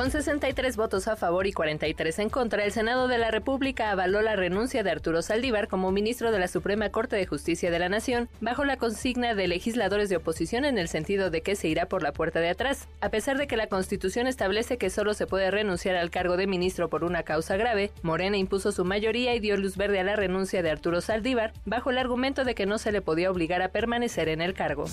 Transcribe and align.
Con 0.00 0.10
63 0.10 0.78
votos 0.78 1.08
a 1.08 1.16
favor 1.16 1.46
y 1.46 1.52
43 1.52 2.20
en 2.20 2.30
contra, 2.30 2.64
el 2.64 2.72
Senado 2.72 3.06
de 3.06 3.18
la 3.18 3.30
República 3.30 3.90
avaló 3.90 4.22
la 4.22 4.34
renuncia 4.34 4.82
de 4.82 4.90
Arturo 4.90 5.20
Saldívar 5.20 5.68
como 5.68 5.92
ministro 5.92 6.32
de 6.32 6.38
la 6.38 6.48
Suprema 6.48 6.88
Corte 6.88 7.16
de 7.16 7.26
Justicia 7.26 7.70
de 7.70 7.78
la 7.78 7.90
Nación, 7.90 8.30
bajo 8.40 8.64
la 8.64 8.78
consigna 8.78 9.34
de 9.34 9.46
legisladores 9.46 10.08
de 10.08 10.16
oposición 10.16 10.64
en 10.64 10.78
el 10.78 10.88
sentido 10.88 11.28
de 11.28 11.42
que 11.42 11.54
se 11.54 11.68
irá 11.68 11.84
por 11.84 12.02
la 12.02 12.12
puerta 12.12 12.40
de 12.40 12.48
atrás. 12.48 12.88
A 13.02 13.10
pesar 13.10 13.36
de 13.36 13.46
que 13.46 13.58
la 13.58 13.66
Constitución 13.66 14.26
establece 14.26 14.78
que 14.78 14.88
solo 14.88 15.12
se 15.12 15.26
puede 15.26 15.50
renunciar 15.50 15.96
al 15.96 16.10
cargo 16.10 16.38
de 16.38 16.46
ministro 16.46 16.88
por 16.88 17.04
una 17.04 17.22
causa 17.22 17.58
grave, 17.58 17.92
Morena 18.00 18.38
impuso 18.38 18.72
su 18.72 18.86
mayoría 18.86 19.34
y 19.34 19.40
dio 19.40 19.58
luz 19.58 19.76
verde 19.76 20.00
a 20.00 20.04
la 20.04 20.16
renuncia 20.16 20.62
de 20.62 20.70
Arturo 20.70 21.02
Saldívar, 21.02 21.52
bajo 21.66 21.90
el 21.90 21.98
argumento 21.98 22.44
de 22.44 22.54
que 22.54 22.64
no 22.64 22.78
se 22.78 22.90
le 22.90 23.02
podía 23.02 23.30
obligar 23.30 23.60
a 23.60 23.68
permanecer 23.68 24.30
en 24.30 24.40
el 24.40 24.54
cargo. 24.54 24.86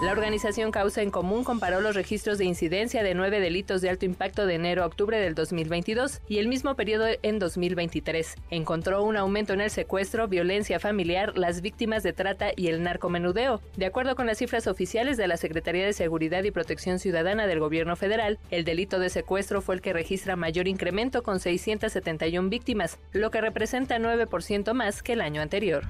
La 0.00 0.12
organización 0.12 0.70
Causa 0.70 1.02
en 1.02 1.10
Común 1.10 1.42
comparó 1.42 1.80
los 1.80 1.96
registros 1.96 2.38
de 2.38 2.44
incidencia 2.44 3.02
de 3.02 3.14
nueve 3.14 3.40
delitos 3.40 3.80
de 3.80 3.90
alto 3.90 4.04
impacto 4.04 4.46
de 4.46 4.54
enero 4.54 4.84
a 4.84 4.86
octubre 4.86 5.18
del 5.18 5.34
2022 5.34 6.20
y 6.28 6.38
el 6.38 6.46
mismo 6.46 6.76
periodo 6.76 7.06
en 7.22 7.40
2023. 7.40 8.36
Encontró 8.50 9.02
un 9.02 9.16
aumento 9.16 9.54
en 9.54 9.60
el 9.60 9.70
secuestro, 9.70 10.28
violencia 10.28 10.78
familiar, 10.78 11.36
las 11.36 11.62
víctimas 11.62 12.04
de 12.04 12.12
trata 12.12 12.52
y 12.54 12.68
el 12.68 12.84
narcomenudeo. 12.84 13.60
De 13.76 13.86
acuerdo 13.86 14.14
con 14.14 14.28
las 14.28 14.38
cifras 14.38 14.68
oficiales 14.68 15.16
de 15.16 15.26
la 15.26 15.36
Secretaría 15.36 15.84
de 15.84 15.92
Seguridad 15.92 16.44
y 16.44 16.52
Protección 16.52 17.00
Ciudadana 17.00 17.48
del 17.48 17.58
Gobierno 17.58 17.96
Federal, 17.96 18.38
el 18.52 18.64
delito 18.64 19.00
de 19.00 19.10
secuestro 19.10 19.62
fue 19.62 19.74
el 19.74 19.80
que 19.80 19.92
registra 19.92 20.36
mayor 20.36 20.68
incremento 20.68 21.24
con 21.24 21.40
671 21.40 22.48
víctimas, 22.50 23.00
lo 23.10 23.32
que 23.32 23.40
representa 23.40 23.98
9% 23.98 24.74
más 24.74 25.02
que 25.02 25.14
el 25.14 25.22
año 25.22 25.42
anterior. 25.42 25.82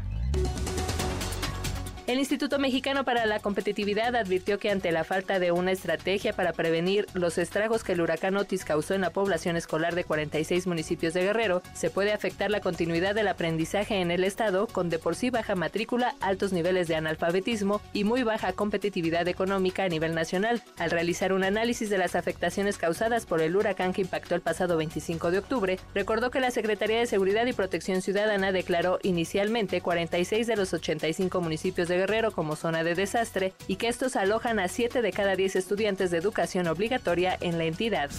El 2.08 2.18
Instituto 2.20 2.58
Mexicano 2.58 3.04
para 3.04 3.26
la 3.26 3.38
Competitividad 3.38 4.16
advirtió 4.16 4.58
que 4.58 4.70
ante 4.70 4.92
la 4.92 5.04
falta 5.04 5.38
de 5.38 5.52
una 5.52 5.72
estrategia 5.72 6.32
para 6.32 6.54
prevenir 6.54 7.06
los 7.12 7.36
estragos 7.36 7.84
que 7.84 7.92
el 7.92 8.00
huracán 8.00 8.38
Otis 8.38 8.64
causó 8.64 8.94
en 8.94 9.02
la 9.02 9.10
población 9.10 9.56
escolar 9.56 9.94
de 9.94 10.04
46 10.04 10.66
municipios 10.66 11.12
de 11.12 11.24
Guerrero, 11.24 11.60
se 11.74 11.90
puede 11.90 12.14
afectar 12.14 12.50
la 12.50 12.62
continuidad 12.62 13.14
del 13.14 13.28
aprendizaje 13.28 14.00
en 14.00 14.10
el 14.10 14.24
estado 14.24 14.68
con 14.68 14.88
de 14.88 14.98
por 14.98 15.16
sí 15.16 15.28
baja 15.28 15.54
matrícula, 15.54 16.14
altos 16.22 16.54
niveles 16.54 16.88
de 16.88 16.96
analfabetismo 16.96 17.82
y 17.92 18.04
muy 18.04 18.22
baja 18.22 18.54
competitividad 18.54 19.28
económica 19.28 19.84
a 19.84 19.88
nivel 19.90 20.14
nacional. 20.14 20.62
Al 20.78 20.90
realizar 20.90 21.34
un 21.34 21.44
análisis 21.44 21.90
de 21.90 21.98
las 21.98 22.16
afectaciones 22.16 22.78
causadas 22.78 23.26
por 23.26 23.42
el 23.42 23.54
huracán 23.54 23.92
que 23.92 24.00
impactó 24.00 24.34
el 24.34 24.40
pasado 24.40 24.78
25 24.78 25.30
de 25.30 25.40
octubre, 25.40 25.78
recordó 25.94 26.30
que 26.30 26.40
la 26.40 26.52
Secretaría 26.52 27.00
de 27.00 27.06
Seguridad 27.06 27.44
y 27.44 27.52
Protección 27.52 28.00
Ciudadana 28.00 28.50
declaró 28.50 28.98
inicialmente 29.02 29.82
46 29.82 30.46
de 30.46 30.56
los 30.56 30.72
85 30.72 31.42
municipios 31.42 31.88
de 31.88 31.97
Guerrero 31.98 32.32
como 32.32 32.56
zona 32.56 32.84
de 32.84 32.94
desastre 32.94 33.52
y 33.66 33.76
que 33.76 33.88
estos 33.88 34.16
alojan 34.16 34.58
a 34.58 34.68
7 34.68 35.02
de 35.02 35.12
cada 35.12 35.36
10 35.36 35.56
estudiantes 35.56 36.10
de 36.10 36.18
educación 36.18 36.66
obligatoria 36.68 37.36
en 37.40 37.58
la 37.58 37.64
entidad. 37.64 38.10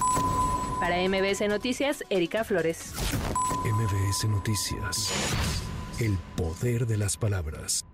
Para 0.80 0.97
MBS 0.97 1.47
Noticias, 1.47 2.03
Erika 2.09 2.44
Flores. 2.44 2.94
MBS 3.66 4.27
Noticias. 4.30 5.11
El 5.99 6.17
poder 6.36 6.88
de 6.88 6.97
las 6.97 7.17
palabras. 7.17 7.86